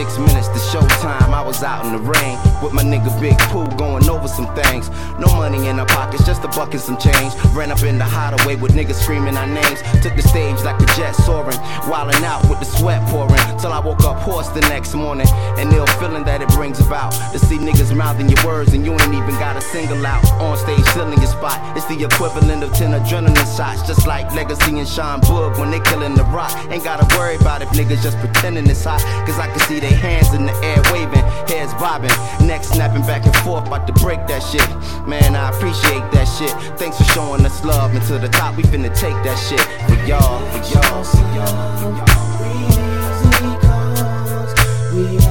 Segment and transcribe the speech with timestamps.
[0.00, 4.08] minutes to showtime, I was out in the rain with my nigga Big Pooh going
[4.08, 4.88] over some things.
[5.50, 7.34] Money in our pockets, just a buck and some change.
[7.56, 9.82] Ran up in the hideaway with niggas screaming our names.
[10.00, 11.58] Took the stage like a jet soaring,
[11.90, 13.42] wildin' out with the sweat pouring.
[13.58, 15.26] Till I woke up hoarse the next morning.
[15.58, 18.92] And ill feeling that it brings about to see niggas mouthing your words and you
[18.92, 20.22] ain't even got a single out.
[20.38, 21.58] On stage, filling your spot.
[21.76, 25.80] It's the equivalent of 10 adrenaline shots, just like Legacy and Sean Boog when they
[25.80, 26.54] killin' the rock.
[26.70, 29.02] Ain't gotta worry about if niggas just pretending it's hot.
[29.26, 32.14] Cause I can see their hands in the air waving, heads bobbing,
[32.46, 34.68] necks snapping back and forth, about to break that shit.
[35.08, 36.50] Man, I appreciate that shit.
[36.78, 37.94] Thanks for showing us love.
[37.94, 41.78] And to the top, we finna take that shit for y'all, for y'all, for y'all.
[41.78, 42.20] For y'all.
[44.92, 45.29] We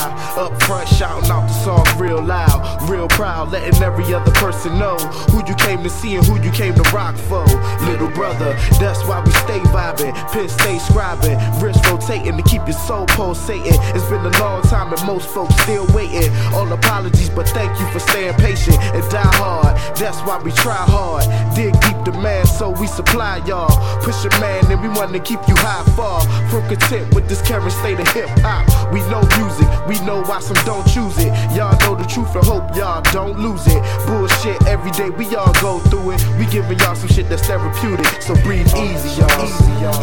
[0.00, 4.96] Up front, shouting out the song real loud, real proud, letting every other person know
[5.30, 7.44] who you came to see and who you came to rock for.
[7.84, 12.78] Little brother, that's why we stay vibing, pen stay scribing, wrist rotating to keep your
[12.86, 13.76] soul pulsating.
[13.94, 16.30] It's been a long time and most folks still waiting.
[16.54, 19.76] All apologies, but thank you for staying patient and die hard.
[19.96, 21.24] That's why we try hard,
[21.54, 23.76] dig deep demand, so we supply y'all.
[24.02, 27.42] Push a man and we want to keep you high far from content with this
[27.42, 28.64] current state of hip hop.
[28.92, 31.32] We know music, we know why some don't choose it.
[31.56, 33.82] Y'all know the truth and hope y'all don't lose it.
[34.06, 36.24] Bullshit every day, we all go through it.
[36.38, 38.06] We giving y'all some shit that's therapeutic.
[38.22, 39.44] So breathe easy, y'all.
[39.44, 39.98] Easy, y'all.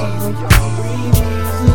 [0.76, 1.67] Breathe easy,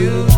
[0.00, 0.29] you.